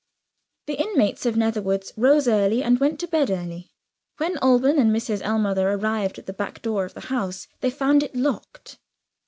[0.65, 3.69] The inmates of Netherwoods rose early, and went to bed early.
[4.17, 5.21] When Alban and Mrs.
[5.21, 8.79] Ellmother arrived at the back door of the house, they found it locked.